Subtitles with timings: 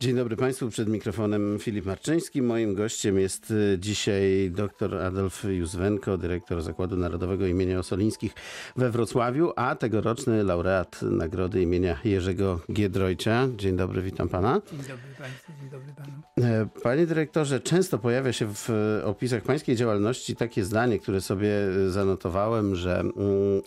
[0.00, 2.42] Dzień dobry Państwu, przed mikrofonem Filip Marczyński.
[2.42, 8.34] Moim gościem jest y, dzisiaj dr Adolf Józwenko, dyrektor Zakładu Narodowego imienia Osolińskich
[8.76, 13.48] we Wrocławiu, a tegoroczny laureat nagrody imienia Jerzego Giedroycia.
[13.56, 14.60] Dzień dobry, witam Pana.
[14.70, 16.12] Dzień dobry Państwu, dzień dobry Panu.
[16.48, 21.50] E, Panie dyrektorze, często pojawia się w e, opisach Pańskiej działalności takie zdanie, które sobie
[21.86, 23.14] e, zanotowałem, że mm,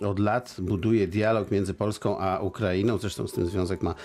[0.06, 2.98] od lat buduje dialog między Polską a Ukrainą.
[2.98, 3.96] Zresztą z tym związek ma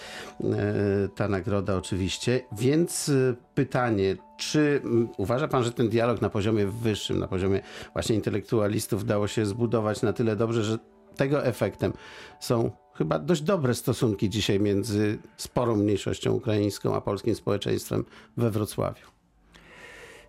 [1.14, 2.15] ta nagroda oczywiście.
[2.52, 4.82] Więc e, pytanie, czy
[5.16, 7.60] uważa Pan, że ten dialog na poziomie wyższym, na poziomie
[7.92, 10.78] właśnie intelektualistów dało się zbudować na tyle dobrze, że
[11.16, 11.92] tego efektem
[12.40, 18.04] są chyba dość dobre stosunki dzisiaj między sporą mniejszością ukraińską a polskim społeczeństwem
[18.36, 19.06] we Wrocławiu?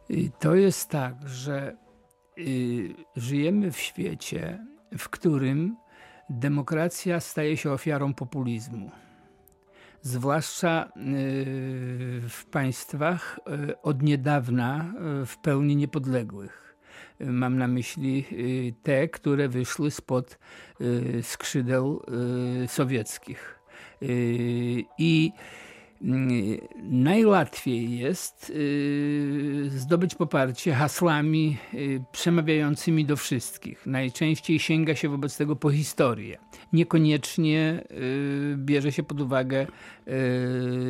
[0.10, 1.78] I To jest tak, że
[2.38, 4.66] y, żyjemy w świecie,
[4.98, 5.76] w którym
[6.30, 8.92] demokracja staje się ofiarą populizmu.
[10.08, 10.90] Zwłaszcza y,
[12.30, 13.40] w państwach
[13.70, 16.78] y, od niedawna y, w pełni niepodległych.
[17.20, 18.26] Mam na myśli
[18.84, 20.40] te, które wyszły spod
[21.22, 22.04] skrzydeł
[22.68, 23.60] sowieckich.
[24.98, 25.32] I
[26.84, 28.54] najłatwiej jest
[29.70, 31.58] zdobyć poparcie hasłami
[32.12, 33.86] przemawiającymi do wszystkich.
[33.86, 36.38] Najczęściej sięga się wobec tego po historię.
[36.74, 39.68] Niekoniecznie y, bierze się pod uwagę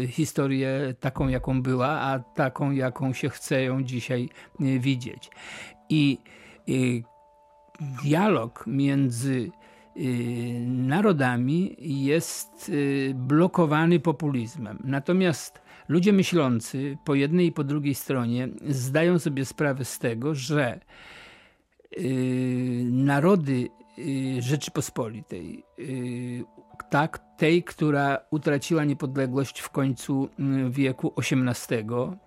[0.08, 5.30] historię taką, jaką była, a taką, jaką się chce ją dzisiaj widzieć.
[5.90, 6.18] I
[7.80, 9.52] dialog między
[9.98, 14.80] y, narodami jest y, blokowany populizmem.
[14.84, 20.80] Natomiast ludzie myślący po jednej i po drugiej stronie zdają sobie sprawę z tego, że
[21.98, 23.70] y, narody
[24.40, 25.64] Rzeczypospolitej,
[26.90, 30.30] tak, tej, która utraciła niepodległość w końcu
[30.70, 32.18] wieku XVIII,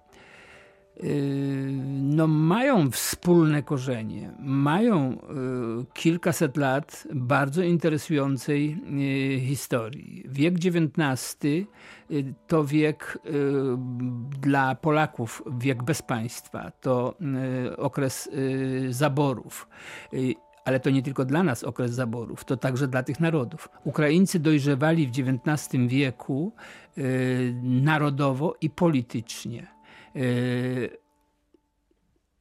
[2.02, 5.16] no, mają wspólne korzenie, mają y,
[5.92, 8.76] kilkaset lat bardzo interesującej
[9.36, 10.24] y, historii.
[10.28, 11.66] Wiek XIX y,
[12.46, 13.18] to wiek
[14.40, 17.14] dla Polaków, wiek bez państwa, to
[17.76, 18.30] okres
[18.90, 19.68] zaborów
[20.70, 23.68] ale to nie tylko dla nas okres zaborów, to także dla tych narodów.
[23.84, 26.52] Ukraińcy dojrzewali w XIX wieku
[27.62, 29.66] narodowo i politycznie.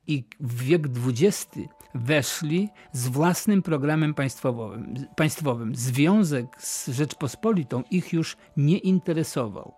[0.07, 1.57] I w wiek XX
[1.95, 4.93] weszli z własnym programem państwowym.
[5.15, 5.75] państwowym.
[5.75, 9.73] Związek z Rzeczpospolitą ich już nie interesował.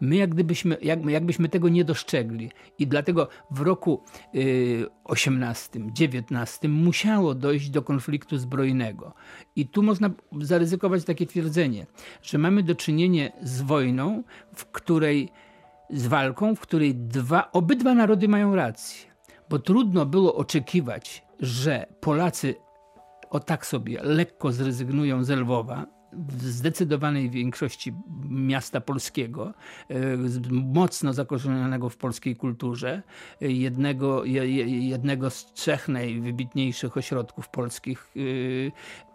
[0.00, 4.02] My jak gdybyśmy, jak, jakbyśmy tego nie dostrzegli i dlatego w roku
[4.34, 9.14] y, 18, 19 musiało dojść do konfliktu zbrojnego.
[9.56, 10.10] I tu można
[10.40, 11.86] zaryzykować takie twierdzenie,
[12.22, 14.22] że mamy do czynienia z wojną,
[14.54, 15.28] w której
[15.90, 19.10] z walką, w której dwa, obydwa narody mają rację.
[19.50, 22.54] Bo trudno było oczekiwać, że Polacy
[23.30, 27.92] o tak sobie lekko zrezygnują z Lwowa, w zdecydowanej większości
[28.28, 29.54] miasta polskiego,
[29.88, 29.94] e,
[30.50, 33.02] mocno zakorzenionego w polskiej kulturze,
[33.40, 39.10] jednego, jednego z trzech najwybitniejszych ośrodków polskich e,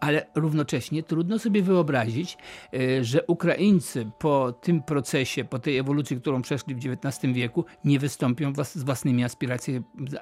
[0.00, 2.38] ale równocześnie trudno sobie wyobrazić,
[2.74, 7.98] e, że Ukraińcy po tym procesie, po tej ewolucji, którą przeszli w XIX wieku, nie
[7.98, 9.24] wystąpią z własnymi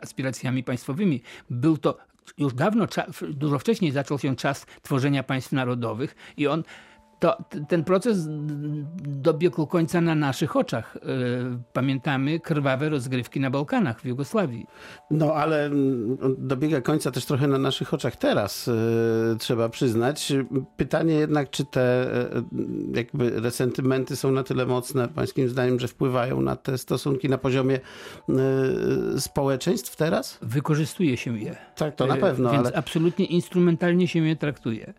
[0.03, 1.22] aspiracjami państwowymi.
[1.50, 1.98] Był to
[2.38, 2.87] już dawno,
[3.28, 6.64] dużo wcześniej zaczął się czas tworzenia państw narodowych i on
[7.19, 7.37] to
[7.69, 8.27] ten proces
[9.03, 10.97] dobiegł końca na naszych oczach.
[10.97, 11.00] E,
[11.72, 14.66] pamiętamy krwawe rozgrywki na Bałkanach w Jugosławii.
[15.10, 18.72] No ale mm, dobiega końca też trochę na naszych oczach teraz, e,
[19.38, 20.32] trzeba przyznać.
[20.77, 22.43] Pytanie jednak, czy te e,
[22.94, 27.81] jakby resentymenty są na tyle mocne, pańskim zdaniem, że wpływają na te stosunki na poziomie
[29.19, 30.38] społeczeństw teraz?
[30.43, 31.56] Wykorzystuje się je.
[31.77, 32.53] Tak, to na pewno.
[32.53, 32.77] Więc ale...
[32.77, 34.94] absolutnie instrumentalnie się je traktuje.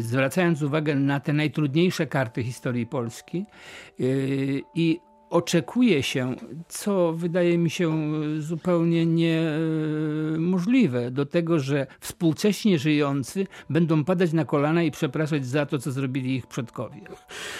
[0.00, 3.44] Zwracając uwagę na te najtrudniejsze karty historii Polski
[3.98, 5.00] yy, i
[5.32, 6.34] oczekuje się,
[6.68, 14.82] co wydaje mi się zupełnie niemożliwe, do tego, że współcześnie żyjący będą padać na kolana
[14.82, 17.00] i przepraszać za to, co zrobili ich przodkowie.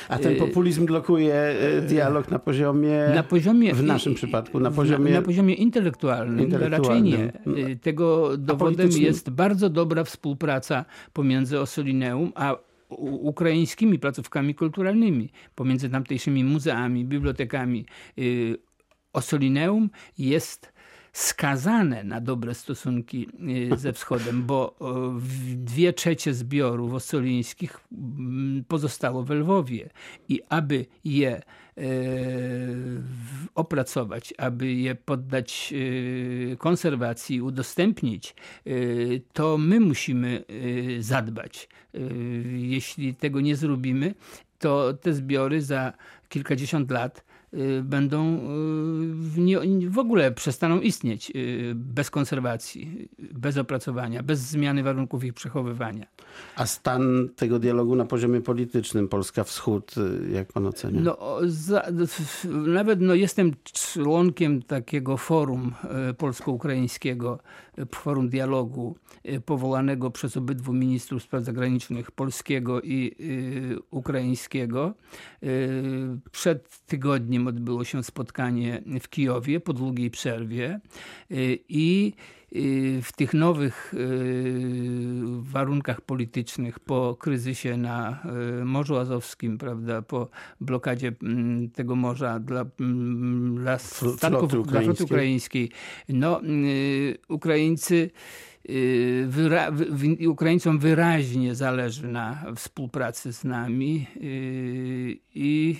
[0.08, 5.10] A ten populizm blokuje e, dialog na poziomie, na poziomie w naszym przypadku, na poziomie,
[5.10, 7.12] na, na poziomie intelektualnym, intelektualnym.
[7.12, 7.32] Raczej nie.
[7.46, 7.54] No.
[7.82, 12.56] Tego dowodem jest bardzo dobra współpraca pomiędzy Osolineum a
[12.98, 17.86] ukraińskimi placówkami kulturalnymi, pomiędzy tamtejszymi muzeami, bibliotekami.
[18.18, 18.56] Y,
[19.12, 20.71] Osolineum jest
[21.12, 23.28] skazane na dobre stosunki
[23.72, 24.76] y, ze wschodem, bo
[25.54, 29.90] dwie trzecie zbiorów osolińskich mm, pozostało w Lwowie.
[30.28, 31.42] I aby je
[33.54, 35.74] opracować, aby je poddać
[36.58, 38.34] konserwacji, udostępnić,
[39.32, 40.44] to my musimy
[41.00, 41.68] dziękuję
[42.52, 44.14] Jeśli tego nie zrobimy,
[44.58, 45.92] to te zbiory za
[46.28, 47.24] kilkadziesiąt lat
[47.82, 48.40] będą
[49.36, 55.34] y, nie, w ogóle przestaną istnieć y, bez konserwacji, bez opracowania, bez zmiany warunków ich
[55.34, 56.06] przechowywania.
[56.56, 59.94] A stan tego dialogu na poziomie politycznym Polska-Wschód,
[60.32, 61.00] jak pan ocenia?
[61.00, 61.82] No, za,
[62.66, 65.72] nawet no, jestem członkiem takiego forum
[66.18, 67.38] polsko-ukraińskiego,
[67.94, 68.96] forum dialogu
[69.44, 73.16] powołanego przez obydwu ministrów spraw zagranicznych polskiego i
[73.90, 74.94] ukraińskiego.
[76.32, 80.80] Przed tygodniem odbyło się spotkanie w Kijowie po długiej przerwie
[81.30, 82.12] y, i
[83.02, 83.98] w tych nowych y,
[85.40, 88.22] warunkach politycznych, po kryzysie na
[88.64, 90.28] Morzu Azowskim, prawda, po
[90.60, 95.70] blokadzie mm, tego morza dla, mm, dla statków, dla floty ukraińskiej,
[96.08, 96.40] no,
[97.28, 98.10] Ukraińcy
[98.70, 99.72] Y, wyra
[100.28, 105.76] Ukraińcom wyraźnie zależy na współpracy z nami y, i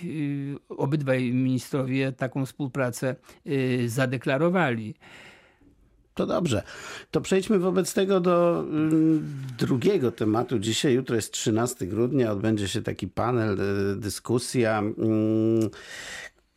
[0.71, 3.15] y, obydwaj ministrowie taką współpracę
[3.85, 4.95] zadeklarowali.
[6.13, 6.63] To dobrze.
[7.11, 8.65] To przejdźmy wobec tego do
[9.57, 10.59] drugiego tematu.
[10.59, 13.57] Dzisiaj, jutro jest 13 grudnia, odbędzie się taki panel,
[13.97, 14.83] dyskusja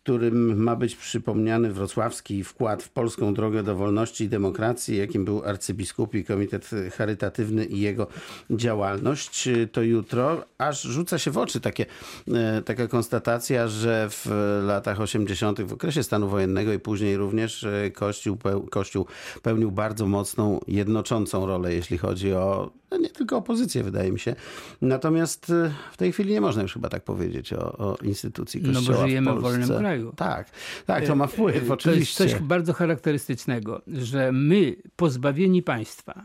[0.07, 5.45] którym ma być przypomniany wrocławski wkład w polską drogę do wolności i demokracji, jakim był
[5.45, 8.07] arcybiskupi Komitet Charytatywny i jego
[8.51, 9.49] działalność.
[9.73, 11.87] To jutro aż rzuca się w oczy takie,
[12.35, 14.27] e, taka konstatacja, że w
[14.67, 18.39] latach 80., w okresie stanu wojennego i później również e, Kościół,
[18.71, 19.07] Kościół
[19.43, 24.35] pełnił bardzo mocną, jednoczącą rolę, jeśli chodzi o no nie tylko opozycję, wydaje mi się.
[24.83, 28.85] Natomiast e, w tej chwili nie można już chyba tak powiedzieć o, o instytucji Kościoła
[28.87, 30.13] No bo żyjemy w, w wolnym kraju.
[30.17, 30.51] Tak,
[30.87, 32.19] tak, to ma wpływ, oczywiście.
[32.19, 36.23] To jest coś bardzo charakterystycznego, że my, pozbawieni państwa,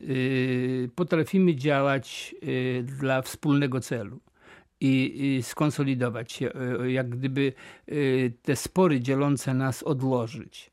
[0.00, 2.34] yy, potrafimy działać
[2.82, 4.20] dla wspólnego celu
[4.80, 6.50] i, skonsolidować się,
[6.86, 7.52] jak gdyby
[8.42, 10.70] te spory dzielące nas odłożyć.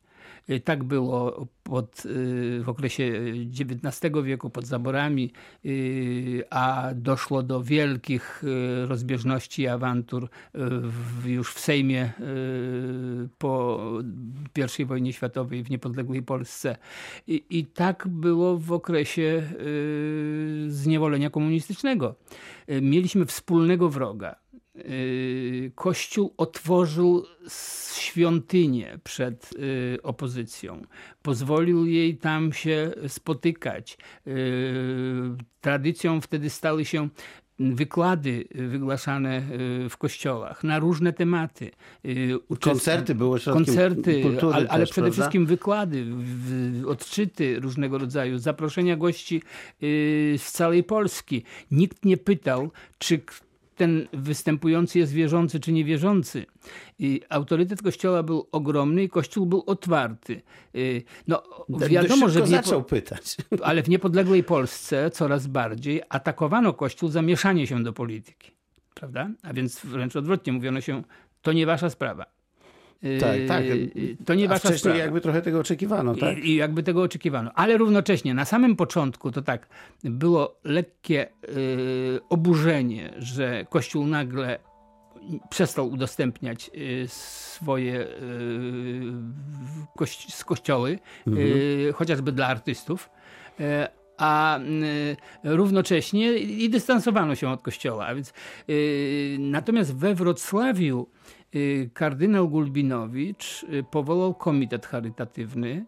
[0.50, 3.14] Y, tak było pod, y, w okresie
[3.60, 5.32] XIX wieku pod zaborami,
[5.66, 8.44] y, a doszło do wielkich
[8.86, 10.30] rozbieżności i awantur
[11.26, 12.12] już w Sejmie
[13.38, 13.80] po
[14.80, 16.78] I wojnie światowej w niepodległej Polsce.
[17.28, 19.44] I, i tak było w okresie
[20.68, 22.16] zniewolenia komunistycznego.
[22.82, 24.36] Mieliśmy wspólnego wroga
[24.76, 27.24] Y, Kościół otworzył
[27.94, 30.82] świątynię przed y, opozycją.
[31.22, 31.53] Pozwolił
[31.86, 33.98] jej tam się spotykać.
[34.28, 34.32] Y,
[35.62, 37.10] tradycją wtedy stały się
[37.60, 39.42] wykłady wygłaszane
[39.90, 41.72] w kościołach na różne tematy.
[42.62, 45.22] koncerty były środkiem koncerty, kultury ale, ale też, przede prawda?
[45.22, 46.06] wszystkim wykłady,
[46.88, 49.42] odczyty różnego rodzaju, zaproszenia gości
[50.38, 51.44] z całej Polski.
[51.72, 53.22] Nikt nie pytał, czy
[53.76, 56.46] ten występujący jest wierzący czy niewierzący.
[57.00, 60.42] I autorytet Kościoła był ogromny i Kościół był otwarty.
[60.76, 63.38] Y, no, wiadomo, że zaczął pytać.
[63.62, 68.52] Ale w niepodległej Polsce coraz bardziej atakowano Kościół za mieszanie się do polityki.
[68.94, 69.30] Prawda?
[69.44, 71.04] A więc wręcz odwrotnie mówiono się,
[71.42, 72.26] to nie wasza sprawa.
[73.20, 73.64] Tak, tak.
[74.26, 74.98] To nie A wasza sprawa.
[74.98, 76.38] jakby trochę tego oczekiwano, tak?
[76.38, 77.52] I, I, jakby tego oczekiwano.
[77.56, 79.68] Ale równocześnie na samym początku to tak,
[80.04, 84.60] było lekkie y, oburzenie, że Kościół nagle
[85.50, 88.08] przestał udostępniać y, swoje y,
[89.98, 91.48] kości kościoły, mhm.
[91.94, 93.10] chociażby dla artystów
[94.18, 94.60] a
[95.44, 98.06] równocześnie i dystansowano się od kościoła.
[98.06, 98.34] A więc,
[99.40, 101.08] natomiast we Wrocławiu
[101.56, 105.86] Y, kardynał Gulbinowicz y, powołał komitet charytatywny,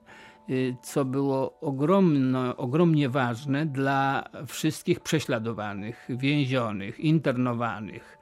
[0.49, 8.17] y, co było ogromno, ogromnie ważne dla wszystkich prześladowanych, więzionych, internowanych.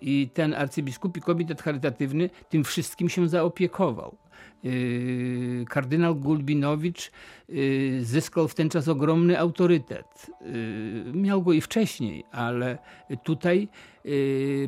[0.00, 4.16] I ten arcybiskupi komitet charytatywny tym wszystkim się zaopiekował.
[4.64, 7.10] Y, kardynał Gulbinowicz
[7.50, 10.26] y, zyskał w ten czas ogromny autorytet.
[10.42, 12.78] Y, miał go i wcześniej, ale
[13.22, 13.68] tutaj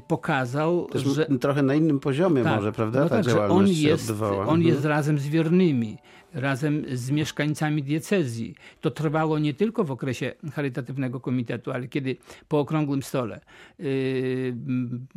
[0.08, 1.26] pokazał, Też że...
[1.26, 3.00] Trochę na innym poziomie tak, może, prawda?
[3.00, 4.10] No Ta tak, działalność on jest.
[4.20, 4.62] On mhm.
[4.62, 5.98] jest razem z wiernymi,
[6.34, 8.54] razem z mieszkańcami diecezji.
[8.80, 12.16] To trwało nie tylko w okresie charytatywnego komitetu, ale kiedy
[12.48, 13.40] po okrągłym stole
[13.78, 14.54] yy,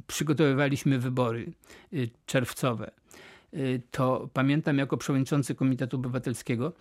[0.08, 1.51] przygotowywaliśmy wybory
[1.91, 2.91] yy, czerwcowe
[3.92, 6.74] to pamiętam jako przewodniczący Komitetu Obywatelskiego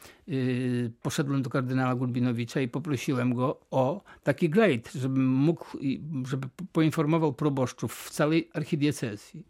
[1.03, 5.79] poszedłem do kardynała Gulbinowicza i poprosiłem go o taki glejt, żeby mógł,
[6.27, 9.47] żeby poinformował proboszczów w całej archidiecezji,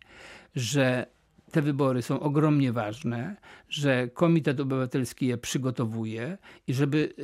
[0.54, 1.06] że
[1.50, 3.36] te wybory są ogromnie ważne,
[3.68, 7.14] że Komitet Obywatelski je przygotowuje i żeby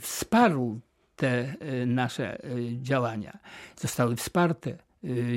[0.00, 0.80] wsparł
[1.16, 2.38] te nasze
[2.82, 3.38] działania.
[3.76, 4.89] Zostały wsparte Y,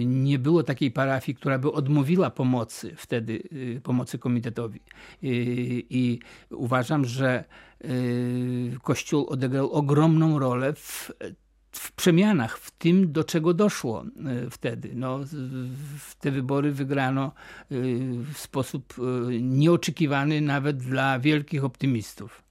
[0.05, 4.79] nie było takiej parafii, która by odmówiła pomocy wtedy, y, pomocy komitetowi.
[4.79, 4.83] Y,
[5.89, 7.43] I uważam, że
[8.83, 11.11] Kościół odegrał ogromną rolę w
[11.71, 14.05] w przemianach, w tym, do czego doszło
[14.51, 14.91] wtedy.
[14.95, 15.19] No,
[16.19, 17.31] te wybory wygrano
[18.33, 18.93] w sposób
[19.41, 22.42] nieoczekiwany nawet dla wielkich optymistów.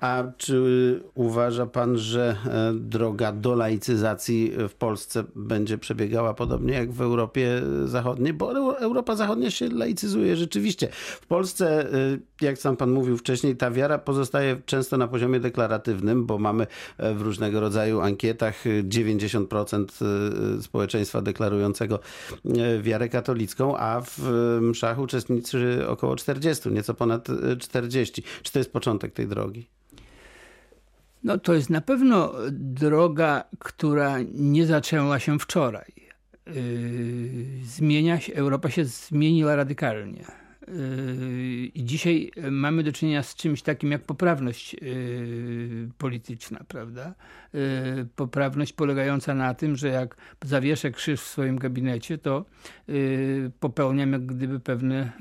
[0.00, 6.92] A czy uważa pan, że e, droga do laicyzacji w Polsce będzie przebiegała podobnie jak
[6.92, 8.32] w Europie Zachodniej?
[8.32, 10.88] Bo Europa Zachodnia się laicyzuje rzeczywiście.
[10.92, 16.26] W Polsce, e, jak sam pan mówił wcześniej, ta wiara pozostaje często na poziomie deklaratywnym,
[16.26, 16.66] bo mamy
[16.98, 19.86] e, w różnego rodzaju ankietach 90%
[20.62, 21.98] społeczeństwa deklarującego
[22.82, 24.18] wiarę katolicką, a w
[24.60, 28.22] mszach uczestniczy około 40, nieco ponad 40.
[28.42, 29.45] Czy to jest początek tej drogi?
[29.46, 29.68] Drogi?
[31.24, 35.92] No to jest na pewno droga, która nie zaczęła się wczoraj.
[36.46, 36.54] Yy,
[37.64, 40.24] zmienia się, Europa się zmieniła radykalnie.
[40.68, 40.74] Yy,
[41.66, 47.14] I dzisiaj mamy do czynienia z czymś takim jak poprawność yy, polityczna, prawda?
[48.16, 52.44] Poprawność polegająca na tym, że jak zawieszę krzyż w swoim gabinecie, to
[53.60, 55.12] popełniam jak gdyby pewne,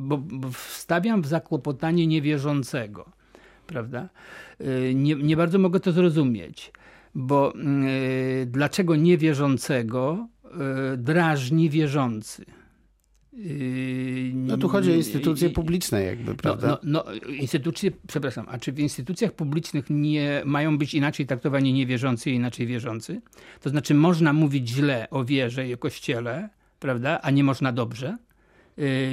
[0.00, 3.17] bo, bo wstawiam w zakłopotanie niewierzącego
[3.68, 4.08] prawda?
[4.60, 6.72] Y, nie, nie bardzo mogę to zrozumieć,
[7.14, 10.28] bo y, dlaczego niewierzącego
[10.94, 12.44] y, drażni wierzący?
[14.34, 16.68] No tu chodzi o instytucje publiczne jakby, no, prawda?
[16.68, 21.72] No, no, no, instytucje, przepraszam, a czy w instytucjach publicznych nie mają być inaczej traktowani
[21.72, 23.20] niewierzący i inaczej wierzący?
[23.60, 26.48] To znaczy można mówić źle o wierze i o kościele,
[26.78, 28.18] prawda, a nie można dobrze?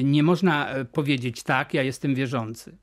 [0.03, 2.77] Nie można e, powiedzieć tak, ja jestem wierzący.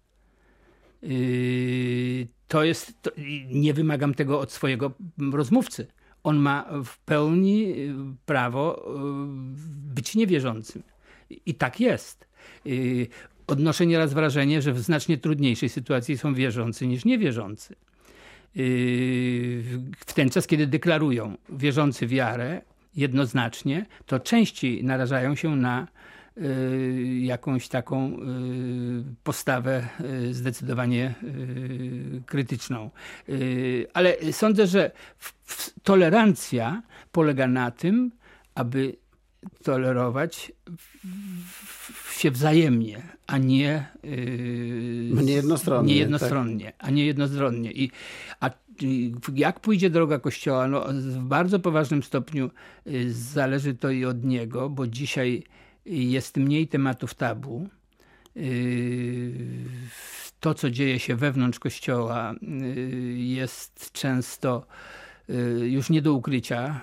[1.03, 3.11] Yy, to jest, to,
[3.51, 4.93] nie wymagam tego od swojego
[5.33, 5.87] rozmówcy.
[6.25, 7.95] On ma w pełni yy,
[8.27, 10.83] prawo yy, być niewierzącym.
[11.47, 12.29] I tak jest.
[13.47, 17.75] Odnoszę nieraz wrażenie, że w znacznie trudniejszej sytuacji są wierzący niż niewierzący.
[19.97, 22.63] W ten czas, kiedy deklarują wierzący wiarę
[22.97, 25.89] jednoznacznie, to częściej narażają się na
[27.21, 28.17] jakąś taką y,
[29.25, 31.15] postawę y, zdecydowanie
[32.27, 32.91] krytyczną.
[33.95, 34.91] Ale sądzę, że
[35.83, 38.11] tolerancja polega na tym,
[38.55, 38.97] aby
[39.63, 40.53] tolerować
[42.13, 43.87] się wzajemnie, a nie,
[45.25, 45.95] nie jednostronnie.
[45.95, 46.75] Nie jednostronnie, tak?
[46.79, 47.73] a nie jednostronnie.
[47.73, 47.91] I,
[48.41, 48.51] a
[49.35, 50.69] jak pójdzie droga Kościoła?
[50.69, 52.51] No, w bardzo poważnym stopniu
[53.09, 55.45] zależy to i od niego, bo dzisiaj
[55.87, 57.69] jest mniej tematów tabu.
[58.37, 59.33] Yy,
[60.41, 64.67] to, co dzieje się wewnątrz kościoła, yy, jest często
[65.29, 66.81] yy, już nie do ukrycia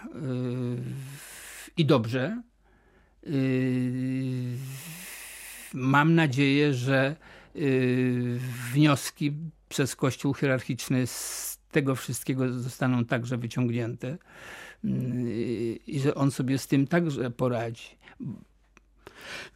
[1.78, 2.42] i dobrze.
[5.74, 7.16] Mam nadzieję, że
[8.74, 9.34] wnioski
[9.70, 14.18] przez Kościół hierarchiczny z tego wszystkiego zostaną także wyciągnięte
[15.88, 17.98] i że on sobie z tym także poradzi.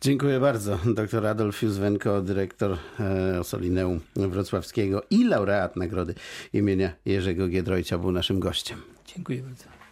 [0.01, 0.79] Dziękuję bardzo.
[0.95, 6.15] Dr Adolf Józwenko, dyrektor e, Osolineum Wrocławskiego i laureat nagrody
[6.53, 8.81] imienia Jerzego Giedroycia był naszym gościem.
[9.05, 9.82] Dziękuję bardzo.